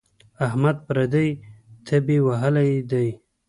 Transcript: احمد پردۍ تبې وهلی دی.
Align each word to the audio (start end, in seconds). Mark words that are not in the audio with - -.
احمد 0.45 0.77
پردۍ 0.87 1.29
تبې 1.87 2.17
وهلی 2.27 2.71
دی. 2.91 3.07